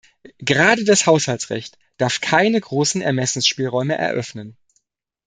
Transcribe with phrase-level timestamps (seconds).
[0.39, 4.57] Gerade das Haushaltsrecht darf keine großen Ermessensspielräume eröffnen.